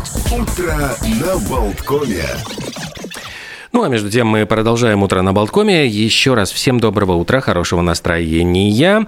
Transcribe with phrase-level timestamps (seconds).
[0.00, 2.24] Утро на Болткоме.
[3.72, 5.86] Ну а между тем мы продолжаем утро на Болткоме.
[5.86, 9.06] Еще раз всем доброго утра, хорошего настроения.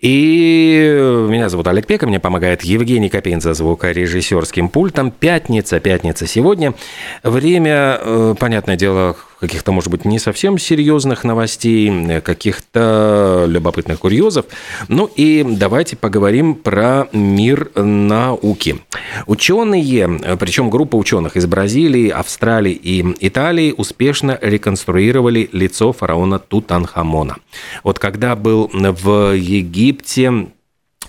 [0.00, 5.10] И меня зовут Олег Пека, мне помогает Евгений Копейн за звукорежиссерским пультом.
[5.10, 6.74] Пятница, пятница сегодня.
[7.22, 9.16] Время, э, понятное дело,
[9.46, 14.46] каких-то, может быть, не совсем серьезных новостей, каких-то любопытных курьезов.
[14.88, 18.80] Ну и давайте поговорим про мир науки.
[19.26, 27.36] Ученые, причем группа ученых из Бразилии, Австралии и Италии успешно реконструировали лицо фараона Тутанхамона.
[27.82, 30.48] Вот когда был в Египте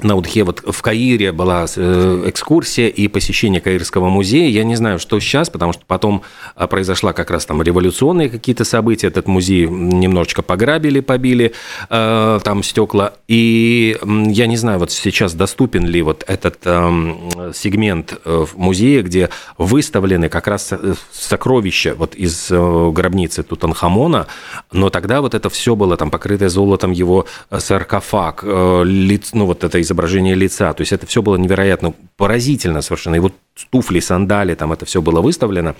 [0.01, 4.49] на Удхе, вот в Каире была э, экскурсия и посещение Каирского музея.
[4.49, 6.23] Я не знаю, что сейчас, потому что потом
[6.55, 9.07] а, произошла как раз там революционные какие-то события.
[9.07, 11.53] Этот музей немножечко пограбили, побили
[11.89, 13.13] э, там стекла.
[13.27, 19.01] И я не знаю, вот сейчас доступен ли вот этот эм, сегмент э, в музее,
[19.01, 20.73] где выставлены как раз
[21.13, 24.27] сокровища вот из гробницы Тутанхамона,
[24.71, 27.25] но тогда вот это все было там покрытое золотом его
[27.57, 30.73] саркофаг, лиц, ну вот это изображение лица.
[30.73, 33.15] То есть это все было невероятно поразительно совершенно.
[33.15, 33.33] И вот
[33.69, 35.75] туфли, сандали, там это все было выставлено.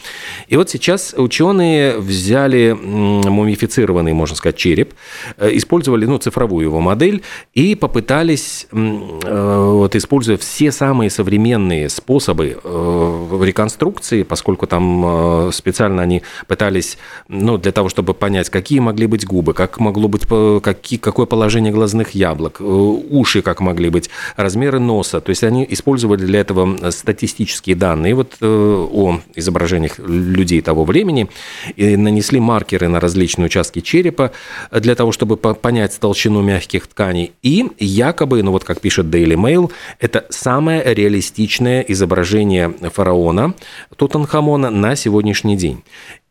[0.47, 4.94] И вот сейчас ученые взяли мумифицированный, можно сказать, череп,
[5.38, 7.22] э, использовали ну, цифровую его модель
[7.53, 16.22] и попытались, э, вот, используя все самые современные способы э, реконструкции, поскольку там специально они
[16.47, 16.97] пытались,
[17.28, 20.25] ну, для того, чтобы понять, какие могли быть губы, как могло быть,
[20.63, 25.19] какие, какое положение глазных яблок, уши как могли быть, размеры носа.
[25.19, 31.30] То есть они использовали для этого статистические данные вот, э, о изображениях людей того времени
[31.76, 34.31] и нанесли маркеры на различные участки черепа
[34.72, 37.34] для того, чтобы понять толщину мягких тканей.
[37.42, 43.53] И якобы, ну вот как пишет Daily Mail, это самое реалистичное изображение фараона
[43.96, 45.84] Тутанхамона на сегодняшний день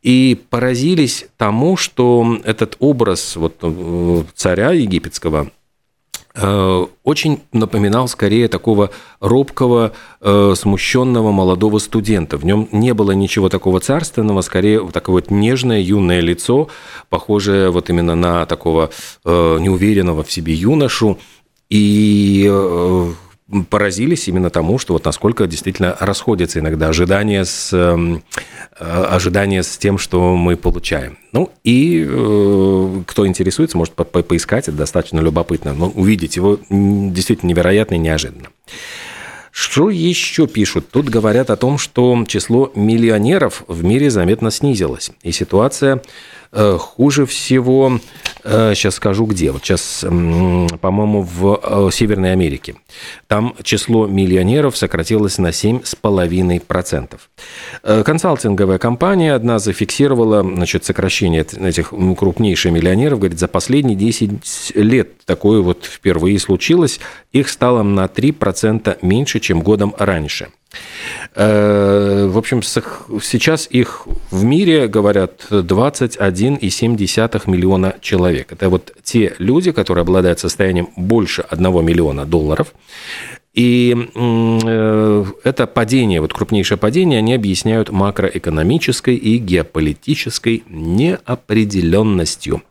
[0.03, 5.63] и поразились тому, что этот образ вот, э, царя египетского Э,
[6.37, 8.91] очень напоминал скорее такого
[9.21, 12.37] робкого, э, смущенного молодого студента.
[12.37, 16.69] В нем не было ничего такого царственного, скорее такое вот нежное юное лицо,
[17.09, 18.91] похожее вот именно на такого
[19.25, 21.19] э, неуверенного в себе юношу.
[21.71, 22.50] И
[23.69, 28.22] поразились именно тому, что вот насколько действительно расходятся иногда ожидания с, эм,
[28.78, 31.19] э, ожидания с тем, что мы получаем.
[31.32, 35.75] Ну и э, кто интересуется, может по по поискать, это достаточно любопытно.
[35.75, 38.49] Но увидеть его действительно невероятно и неожиданно.
[39.50, 40.88] Что еще пишут?
[40.91, 45.12] Тут говорят о том, что число миллионеров в мире заметно снизилось.
[45.22, 46.03] И ситуация
[46.78, 48.00] хуже всего,
[48.44, 52.76] сейчас скажу где, вот сейчас, по-моему, в Северной Америке.
[53.26, 57.19] Там число миллионеров сократилось на 7,5%.
[57.82, 63.19] Э, консалтинговая компания одна зафиксировала значит, сокращение этих крупнейших миллионеров.
[63.19, 67.00] Говорит, за последние 10 лет такое вот впервые случилось.
[67.32, 70.48] Их стало на 3% меньше, чем годом раньше.
[71.35, 78.53] Э, в общем, сейчас их в мире, говорят, 21,7 миллиона человек.
[78.53, 82.75] Это вот те люди, которые обладают состоянием больше 1 миллиона долларов.
[83.55, 92.62] И э, это падение, вот крупнейшее падение, они объясняют макроэкономической и геополитической неопределенностью.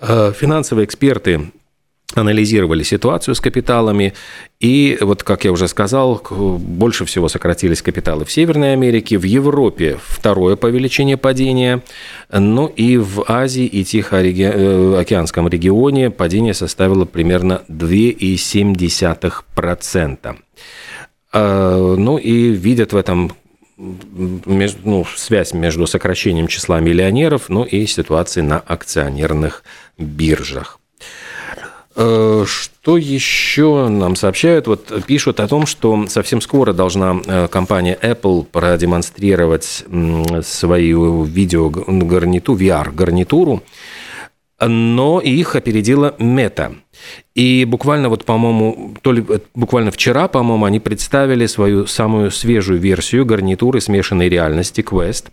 [0.00, 1.50] Э, финансовые эксперты
[2.16, 4.14] анализировали ситуацию с капиталами,
[4.60, 9.98] и вот, как я уже сказал, больше всего сократились капиталы в Северной Америке, в Европе
[10.02, 11.82] второе по величине падения,
[12.30, 20.36] ну и в Азии и Тихоокеанском регионе падение составило примерно 2,7%.
[21.32, 23.32] А, ну и видят в этом
[23.76, 29.62] ну, связь между сокращением числа миллионеров, ну и ситуацией на акционерных
[29.98, 30.80] биржах.
[31.98, 34.66] Э, что еще нам сообщают?
[34.66, 39.84] Вот пишут о том, что совсем скоро должна э, компания Apple продемонстрировать
[40.42, 43.62] свою видеогарнитуру, VR-гарнитуру,
[44.60, 46.76] но их опередила Meta.
[47.34, 52.80] И буквально вот, по-моему, то ли э, буквально вчера, по-моему, они представили свою самую свежую
[52.80, 55.26] версию гарнитуры смешанной реальности Quest.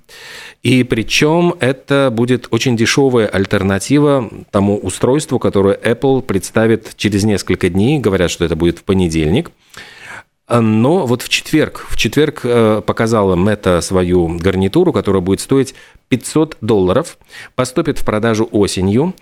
[0.61, 7.99] И причем это будет очень дешевая альтернатива тому устройству, которое Apple представит через несколько дней.
[7.99, 9.51] Говорят, что это будет в понедельник.
[10.49, 15.73] Но вот в четверг, в четверг э, показала Мета свою гарнитуру, которая будет стоить
[16.09, 17.17] 500 долларов,
[17.55, 19.15] поступит в продажу осенью.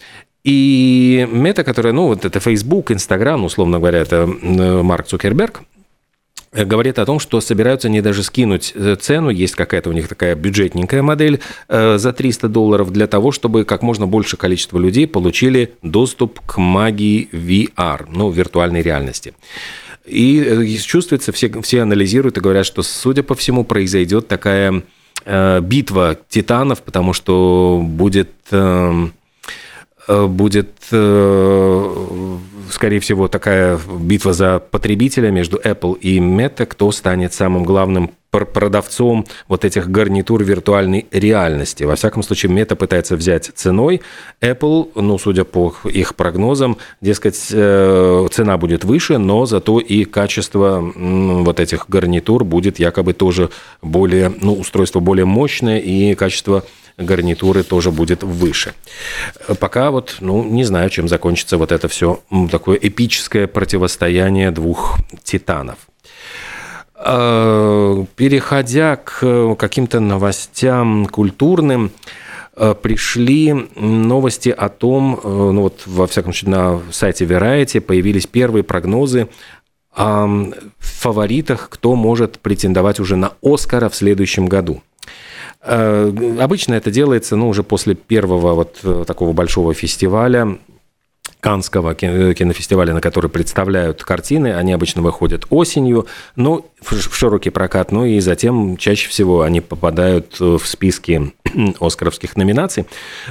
[0.44, 5.62] И Мета, которая, ну, вот это Facebook, Instagram, условно говоря, это Марк Цукерберг,
[6.54, 10.08] Э, говорит о том, что собираются не даже скинуть э, цену, есть какая-то у них
[10.08, 11.40] такая бюджетненькая модель
[11.70, 16.58] э, за 300 долларов для того, чтобы как можно больше количество людей получили доступ к
[16.58, 19.34] магии VR, ну, виртуальной реальности.
[20.06, 24.84] И чувствуется, все, все анализируют и говорят, что, судя по всему, произойдет такая
[25.26, 29.14] битва титанов, потому что будет эм,
[30.08, 30.72] будет
[32.72, 39.26] скорее всего, такая битва за потребителя между Apple и Meta, кто станет самым главным продавцом
[39.48, 41.84] вот этих гарнитур виртуальной реальности.
[41.84, 44.02] Во всяком случае, Meta пытается взять ценой.
[44.40, 50.80] Apple, ну, судя по их прогнозам, дескать, э, цена будет выше, но зато и качество
[50.82, 53.50] вот этих гарнитур будет якобы тоже
[53.82, 56.64] более, ну, устройство более мощное и качество
[56.98, 58.74] гарнитуры тоже будет выше.
[59.60, 65.91] Пока вот, ну, не знаю, чем закончится вот это все такое эпическое противостояние двух титанов.
[67.04, 71.92] А, переходя к каким-то новостям культурным,
[72.56, 78.28] а, пришли новости о том, э, ну вот во всяком случае на сайте Variety появились
[78.28, 79.30] первые прогнозы
[79.96, 80.28] о
[80.78, 84.84] фаворитах, кто может претендовать уже на Оскара в следующем году.
[85.64, 90.60] Э, обычно это делается, ну, уже после первого вот э, такого большого фестиваля,
[91.42, 94.54] Канского э, кинофестиваля, на который представляют картины.
[94.54, 96.08] Они обычно выходят осенью,
[96.38, 101.34] ну, в широкий прокат, ну и затем чаще всего они попадают в списки
[101.80, 102.86] оскаровских номинаций.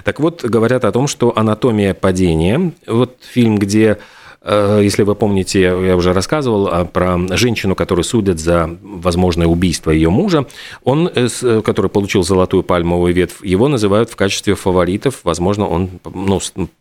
[0.04, 3.98] Так вот, говорят о том, что «Анатомия падения», вот фильм, где
[4.42, 9.90] Э, если вы помните, я уже рассказывал а, про женщину, которую судят за возможное убийство
[9.90, 10.46] ее мужа.
[10.84, 15.20] Он, э, э, который получил золотую пальмовую ветвь, его называют в качестве фаворитов.
[15.24, 16.40] Возможно, он ну,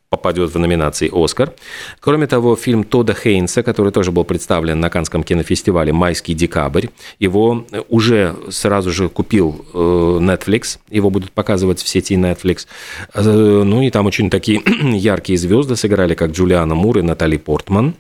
[0.10, 1.54] попадет в номинации «Оскар».
[2.00, 6.88] Кроме того, фильм Тода Хейнса, который тоже был представлен на Канском кинофестивале «Майский декабрь»,
[7.20, 12.66] его уже сразу же купил э, Netflix, его будут показывать в сети Netflix.
[13.14, 14.62] Э, ну и там очень такие
[14.98, 17.94] яркие звезды сыграли, как Джулиана Мур и Натали Портман.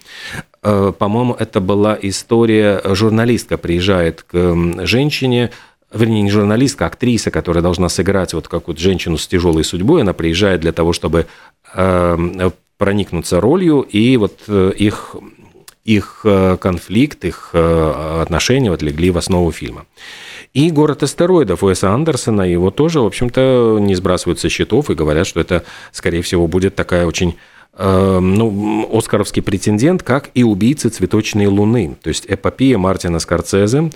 [0.63, 5.51] Э, по-моему, это была история, журналистка приезжает к женщине,
[5.93, 10.13] вернее, не журналистка, а актриса, которая должна сыграть вот какую-то женщину с тяжелой судьбой, она
[10.13, 11.58] приезжает для того, чтобы э,
[12.79, 15.15] проникнуться ролью, и вот э, их,
[15.83, 19.85] их э, конфликт, их э, отношения вот легли в основу фильма.
[20.53, 25.27] И «Город астероидов» Уэса Андерсона, его тоже, в общем-то, не сбрасывают со счетов и говорят,
[25.27, 27.35] что это, скорее всего, будет такая очень
[27.77, 33.91] ну, оскаровский претендент, как и «Убийцы цветочной луны», то есть эпопея Мартина Скорцезе,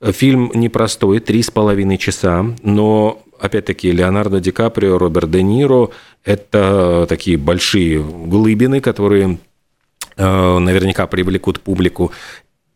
[0.00, 5.90] Фильм непростой, три с половиной часа, но опять-таки, Леонардо Ди Каприо, Роберт Де Ниро–
[6.24, 9.38] это такие большие глыбины, которые
[10.16, 12.12] э, наверняка привлекут публику.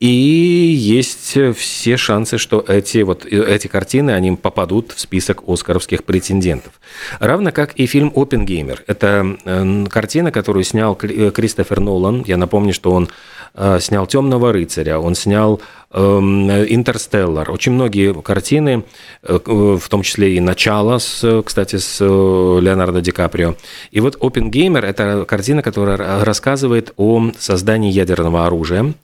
[0.02, 6.72] И есть все шансы, что эти, вот, эти картины, они попадут в список оскаровских претендентов.
[7.20, 8.82] Равно как и фильм «Опенгеймер».
[8.88, 12.24] Это э, картина, которую снял Кристофер Нолан.
[12.26, 13.10] Я напомню, что он
[13.54, 15.62] э, снял «Темного рыцаря», он снял
[15.92, 17.48] эм, «Интерстеллар».
[17.52, 18.82] Очень многие картины,
[19.22, 23.54] э, в том числе и «Начало», с, кстати, с Леонардо Ди Каприо.
[23.92, 28.94] И вот «Опенгеймер»– это картина, которая рассказывает о создании ядерного оружия.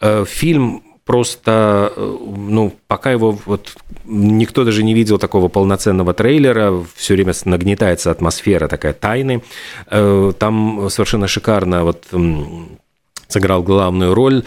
[0.00, 3.74] Э, фильм просто, э, ну, пока его вот
[4.06, 9.42] никто даже не видел такого полноценного трейлера, все время нагнетается атмосфера такая тайны.
[9.90, 12.06] Э, там совершенно шикарно вот
[13.28, 14.44] сыграл главную роль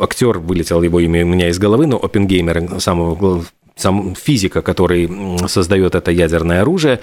[0.00, 3.44] актер вылетел его имя у меня из головы, но Опенгеймер, самого
[3.76, 5.08] сам физика, который
[5.48, 7.00] создает это ядерное оружие,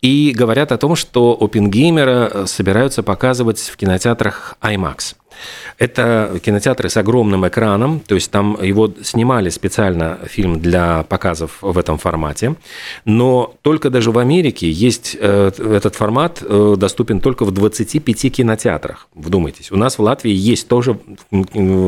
[0.00, 5.16] и говорят о том, что Опенгеймера собираются показывать в кинотеатрах IMAX.
[5.78, 11.78] Это кинотеатры с огромным экраном, то есть там его снимали специально фильм для показов в
[11.78, 12.54] этом формате,
[13.04, 19.08] но только даже в Америке есть э, этот формат э, доступен только в 25 кинотеатрах.
[19.14, 20.98] Вдумайтесь, у нас в Латвии есть тоже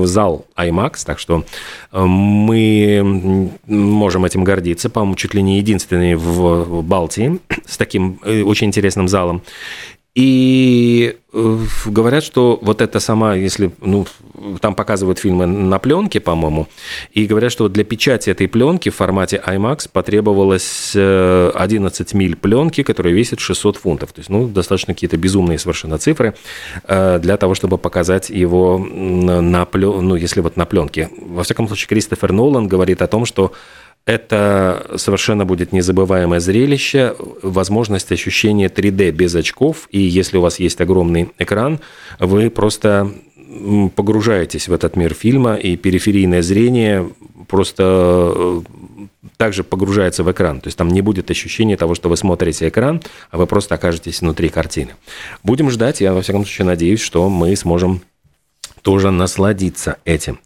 [0.04, 1.44] зал IMAX, так что
[1.92, 8.68] мы можем этим гордиться, по-моему, чуть ли не единственный в Балтии с таким э, очень
[8.68, 9.42] интересным залом.
[10.14, 14.06] И э, говорят, что вот это сама, если, ну,
[14.60, 16.68] там показывают фильмы на пленке, по-моему,
[17.10, 22.84] и говорят, что для печати этой пленки в формате IMAX потребовалось 11 э, миль пленки,
[22.84, 24.12] которая весит 600 фунтов.
[24.12, 26.34] То есть, ну, достаточно какие-то безумные совершенно цифры
[26.84, 31.10] э, для того, чтобы показать его на плен, ну, если вот на пленке.
[31.20, 33.52] Во всяком случае, Кристофер Нолан говорит о том, что
[34.06, 40.80] это совершенно будет незабываемое зрелище, возможность ощущения 3D без очков, и если у вас есть
[40.80, 41.80] огромный экран,
[42.18, 43.10] вы просто
[43.94, 47.10] погружаетесь в этот мир фильма, и периферийное зрение
[47.48, 48.62] просто э,
[49.36, 50.60] также погружается в экран.
[50.60, 54.20] То есть там не будет ощущения того, что вы смотрите экран, а вы просто окажетесь
[54.20, 54.92] внутри картины.
[55.42, 58.02] Будем ждать, я во всяком случае надеюсь, что мы сможем
[58.82, 60.40] тоже насладиться этим.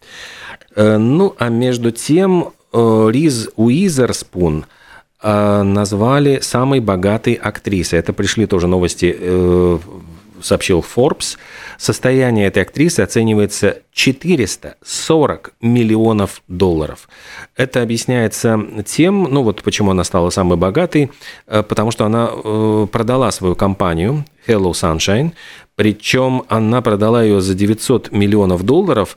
[0.77, 4.67] Э, ну, а между тем Риз Уизерспун
[5.23, 7.99] э, назвали самой богатой актрисой.
[7.99, 9.79] Это пришли тоже новости,
[10.41, 11.37] сообщил Forbes.
[11.79, 17.09] Состояние этой актрисы оценивается 440 миллионов долларов.
[17.57, 21.11] Это объясняется тем, ну вот почему она стала самой богатой,
[21.47, 22.29] потому что она
[22.87, 25.33] продала свою компанию Hello Sunshine,
[25.79, 29.17] причем она продала ее за 900 миллионов долларов,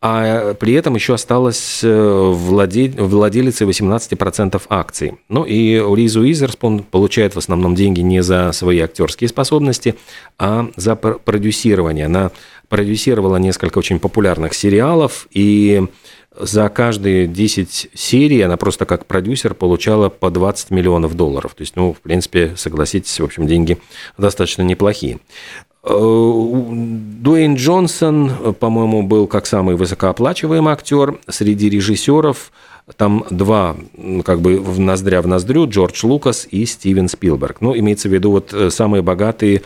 [0.00, 2.90] а при этом еще осталась э, владе...
[2.96, 5.18] владелицей 18% акций.
[5.28, 9.96] Ну и Ризу Уизерспун получает в основном деньги не за свои актерские способности,
[10.38, 12.06] а за продюсирование.
[12.06, 12.30] Она
[12.68, 15.88] продюсировала несколько очень популярных сериалов, и
[16.38, 21.54] за каждые 10 серий она просто как продюсер получала по 20 миллионов долларов.
[21.54, 23.78] То есть, ну, в принципе, согласитесь, в общем, деньги
[24.16, 25.18] достаточно неплохие.
[25.84, 32.52] Э, Дуэйн Джонсон, по-моему, был как самый высокооплачиваемый актер среди режиссеров.
[32.96, 33.76] Там два,
[34.24, 37.60] как бы в ноздря в ноздрю, Джордж Лукас и Стивен Спилберг.
[37.60, 39.62] Ну, имеется в виду вот э, самые богатые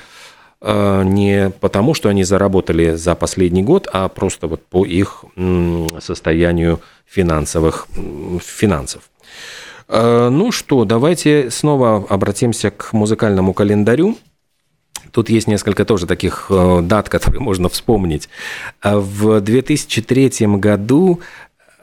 [0.60, 5.24] э, не потому, что они заработали за последний год, а просто вот по их
[6.00, 7.86] состоянию финансовых
[8.40, 9.02] финансов.
[9.88, 14.16] Ну что, давайте снова обратимся к музыкальному календарю.
[15.12, 18.28] Тут есть несколько тоже таких э, дат, которые можно вспомнить.
[18.82, 21.20] Э, в 2003 году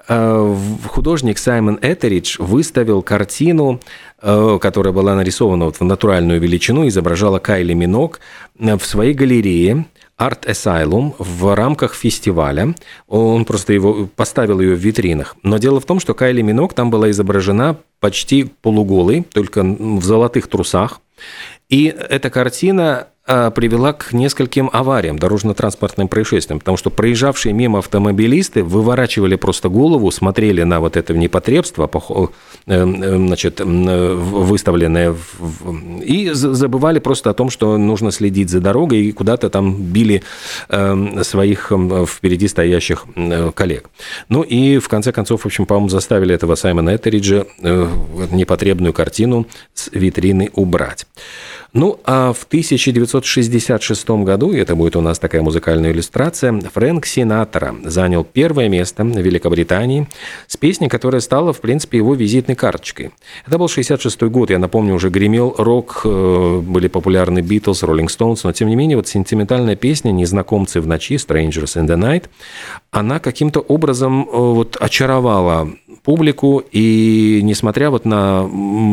[0.07, 0.55] э,
[0.88, 3.79] художник Саймон Этеридж выставил картину,
[4.21, 8.19] которая была нарисована вот в натуральную величину, изображала Кайли Минок
[8.55, 9.86] в своей галерее
[10.19, 12.75] Art Asylum в рамках фестиваля.
[13.07, 15.38] Он просто его поставил ее в витринах.
[15.41, 20.48] Но дело в том, что Кайли Минок там была изображена почти полуголой, только в золотых
[20.48, 21.00] трусах.
[21.69, 28.63] И эта картина а, привела к нескольким авариям, дорожно-транспортным происшествиям, потому что проезжавшие мимо автомобилисты
[28.63, 32.25] выворачивали просто голову, смотрели на вот это непотребство, э,
[32.65, 35.15] э, значит, выставленное,
[36.03, 40.23] и забывали просто о том, что нужно следить за дорогой, и куда-то там били
[40.69, 41.71] э, своих
[42.07, 43.05] впереди стоящих
[43.53, 43.91] коллег.
[44.27, 49.45] Ну и в конце концов, в общем, по-моему, заставили этого Саймона Этериджа непотребную картину
[49.75, 51.05] с витрины убрать.
[51.73, 57.75] Ну, а в 1966 году, и это будет у нас такая музыкальная иллюстрация, Фрэнк Синатора
[57.83, 60.07] занял первое место в Великобритании
[60.47, 63.11] с песней, которая стала, в принципе, его визитной карточкой.
[63.45, 68.43] Это был 66 год, я напомню, уже гремел рок, э, были популярны Битлз, Роллинг Стоунс,
[68.43, 72.25] но, тем не менее, вот сентиментальная песня «Незнакомцы в ночи», «Strangers in the Night»,
[72.89, 75.69] она каким-то образом э, вот очаровала
[76.03, 78.48] публику, и несмотря вот на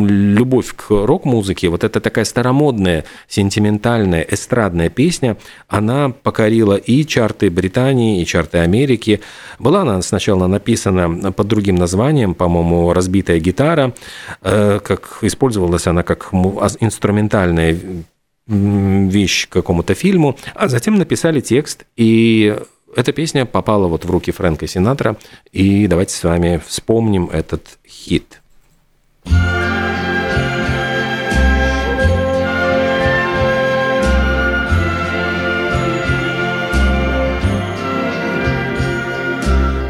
[0.09, 5.37] любовь к рок-музыке, вот эта такая старомодная, сентиментальная, эстрадная песня,
[5.69, 9.21] она покорила и чарты Британии, и чарты Америки.
[9.59, 13.95] Была она сначала написана под другим названием, по-моему, «Разбитая гитара»,
[14.43, 16.33] э, как использовалась она как
[16.81, 17.77] инструментальная
[18.47, 22.57] вещь к какому-то фильму, а затем написали текст, и
[22.95, 25.17] эта песня попала вот в руки Фрэнка Синатра,
[25.53, 28.41] и давайте с вами вспомним этот хит.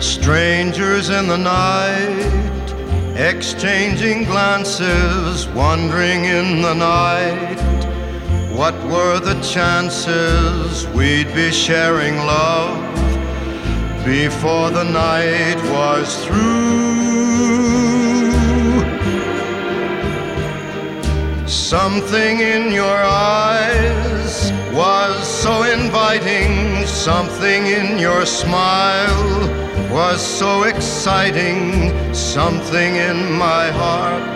[0.00, 2.67] Strangers in the night,
[3.17, 7.96] exchanging glances, wandering in the night.
[8.57, 12.81] What were the chances we'd be sharing love
[14.03, 16.87] before the night was through?
[21.47, 29.51] Something in your eyes was so inviting, something in your smile
[29.93, 34.36] was so exciting, something in my heart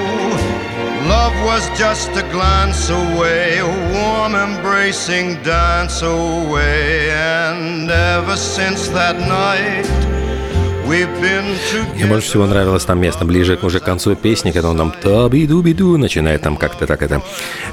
[1.43, 7.11] was just a glance away, a warm embracing dance away.
[7.11, 10.10] And ever since that night,
[10.91, 14.93] Мне больше всего нравилось там место ближе к уже к концу песни, когда он там
[15.01, 17.21] таби-дуби-ду начинает там как-то так это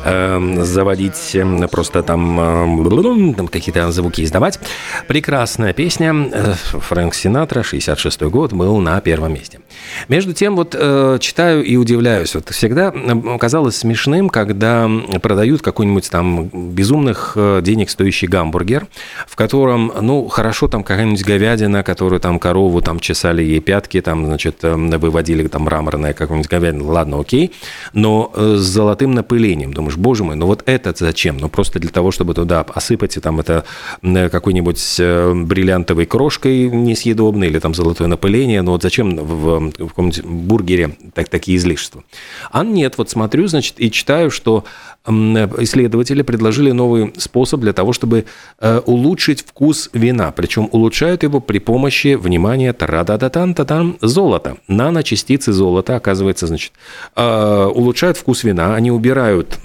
[0.04, 4.60] э, заводить, эм, просто там, э, там какие-то звуки издавать.
[5.08, 6.14] Прекрасная песня.
[6.32, 9.58] Э, Фрэнк Синатра, 66 год, был на первом месте.
[10.06, 12.37] Между тем, вот э, читаю и удивляюсь.
[12.37, 12.92] Вот всегда
[13.40, 14.88] казалось смешным, когда
[15.20, 18.87] продают какой-нибудь там безумных э, денег стоящий гамбургер,
[19.26, 24.27] в котором, ну, хорошо там какая-нибудь говядина, которую там корову там чесали ей пятки, там,
[24.27, 27.53] значит, э, выводили там мраморная какая-нибудь говядина, ладно, окей,
[27.93, 29.73] но с золотым напылением.
[29.73, 31.38] Думаешь, боже мой, ну вот это зачем?
[31.38, 33.65] Ну просто для того, чтобы туда осыпать и там это
[34.03, 35.00] какой-нибудь
[35.47, 41.29] бриллиантовой крошкой несъедобной или там золотое напыление, ну вот зачем в, в каком-нибудь бургере так,
[41.29, 42.05] такие излишества.
[42.50, 44.65] А нет, вот смотрю, значит, и читаю, что
[45.07, 48.27] исследователи предложили новый способ для того, чтобы
[48.61, 50.33] э, улучшить вкус вина.
[50.33, 54.57] Причем улучшают его при помощи, внимания, тарадататан татан золота.
[54.69, 56.73] Наночастицы золота, оказывается, значит,
[57.17, 58.75] э, улучшают вкус вина.
[58.75, 59.59] Они убирают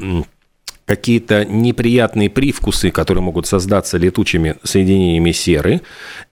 [0.85, 5.81] какие-то неприятные привкусы, которые могут создаться летучими соединениями серы.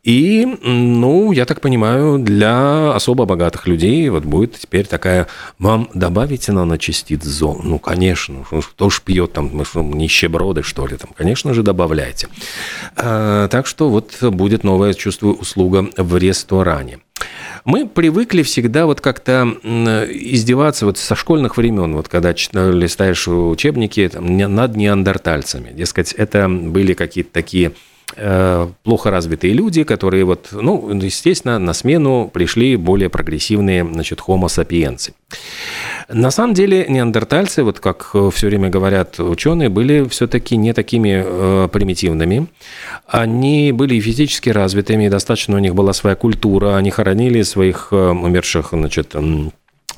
[0.04, 5.28] И, ну, я так понимаю, для особо богатых людей вот будет теперь такая,
[5.60, 7.62] вам добавите наночастиц зол.
[7.64, 12.28] Ну, конечно, кто ж пьет там, мы что, нищеброды, что ли, там, конечно же, добавляйте.
[12.96, 17.00] А, так что вот будет новая, чувствую, услуга в ресторане.
[17.66, 24.38] Мы привыкли всегда вот как-то издеваться вот со школьных времен, вот когда листаешь учебники там,
[24.38, 25.72] над неандертальцами.
[25.72, 27.74] Дескать, это были какие-то такие
[28.18, 34.46] Э, плохо развитые люди, которые вот, ну, естественно, на смену пришли более прогрессивные, значит, homo
[34.48, 35.12] sapiens.
[36.10, 41.68] На самом деле неандертальцы, вот как все время говорят ученые, были все-таки не такими э,
[41.72, 42.48] примитивными.
[43.08, 48.70] Они были физически развитыми, достаточно у них была своя культура, они хоронили своих э, умерших,
[48.72, 49.16] значит,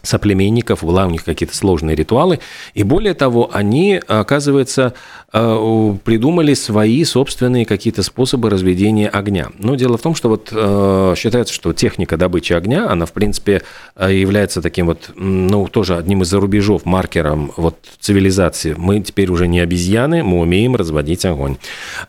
[0.04, 2.40] соплеменников, была у них какие-то сложные ритуалы.
[2.74, 4.94] И более того, они, оказывается,
[5.32, 9.48] э, придумали свои собственные какие-то способы разведения огня.
[9.58, 13.62] Но дело в том, что вот э, считается, что техника добычи огня, она, в принципе,
[13.96, 18.76] э, является таким вот, ну, тоже одним из зарубежов, маркером вот цивилизации.
[18.78, 21.58] Мы теперь уже не обезьяны, мы умеем разводить огонь.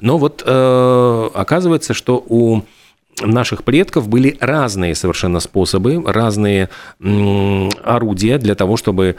[0.00, 2.62] Но вот оказывается, что у
[3.22, 6.68] наших предков были разные совершенно способы, разные
[7.00, 9.16] орудия для того, чтобы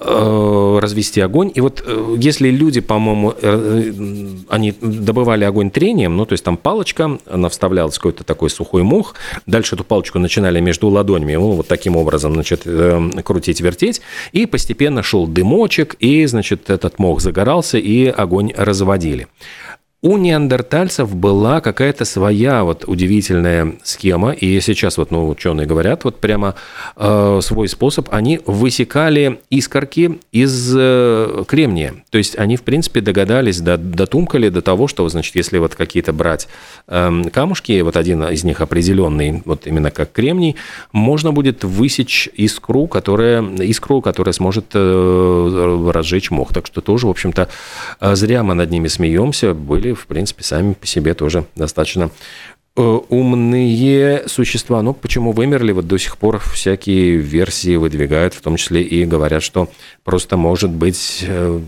[0.00, 1.50] э, развести огонь.
[1.54, 3.92] И вот э, если люди, по-моему, э,
[4.48, 9.14] они добывали огонь трением, ну, то есть там палочка, она вставлялась какой-то такой сухой мох,
[9.46, 12.66] дальше эту палочку начинали между ладонями, ну, вот таким образом, значит,
[13.24, 14.00] крутить, вертеть,
[14.32, 19.28] и постепенно шел дымочек, и, значит, этот мох загорался, и огонь разводили.
[20.00, 26.20] У неандертальцев была какая-то своя вот удивительная схема, и сейчас вот ну, ученые говорят, вот
[26.20, 26.54] прямо
[26.94, 32.04] э, свой способ, они высекали искорки из э, кремния.
[32.10, 36.46] То есть они, в принципе, догадались, дотумкали до того, что, значит, если вот какие-то брать
[36.86, 40.54] э, камушки, вот один из них определенный, вот именно как кремний,
[40.92, 46.54] можно будет высечь искру, которая, искру, которая сможет э, разжечь мох.
[46.54, 47.48] Так что тоже, в общем-то,
[48.00, 52.10] э, зря мы над ними смеемся, были были, в принципе, сами по себе тоже достаточно
[52.76, 54.82] э, умные существа.
[54.82, 55.72] Ну, почему вымерли?
[55.72, 59.68] Вот до сих пор всякие версии выдвигают, в том числе и говорят, что
[60.04, 61.60] просто может быть э,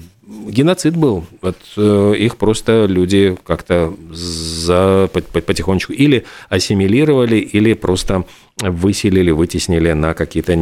[0.48, 1.24] геноцид был.
[1.42, 8.24] Вот э, их просто люди как-то за, потихонечку или ассимилировали, или просто
[8.58, 10.58] выселили, вытеснили на какие-то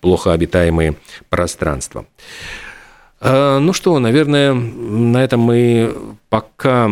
[0.00, 0.94] плохо обитаемые
[1.30, 2.04] пространства.
[3.22, 5.94] Ну что, наверное, на этом мы
[6.30, 6.90] пока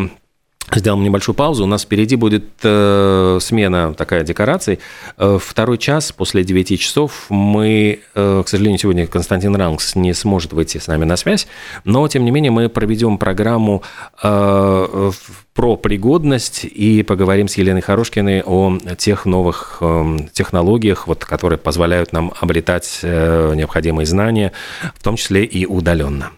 [0.74, 1.64] Сделаем небольшую паузу.
[1.64, 4.80] У нас впереди будет э, смена такая декораций.
[5.16, 10.52] Э, второй час после 9 часов мы, э, к сожалению, сегодня Константин Рангс не сможет
[10.52, 11.46] выйти с нами на связь,
[11.84, 13.82] но, тем не менее, мы проведем программу
[14.22, 15.10] э,
[15.54, 22.12] про пригодность и поговорим с Еленой Хорошкиной о тех новых э, технологиях, вот, которые позволяют
[22.12, 24.52] нам обретать э, необходимые знания,
[24.94, 26.30] в том числе и удаленно.